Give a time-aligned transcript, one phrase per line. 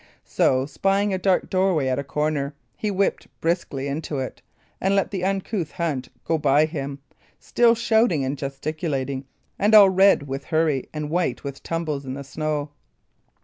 [0.25, 4.41] So, spying a dark doorway at a corner, he whipped briskly into it,
[4.81, 6.97] and let the uncouth hunt go by him,
[7.37, 9.25] still shouting and gesticulating,
[9.59, 12.71] and all red with hurry and white with tumbles in the snow.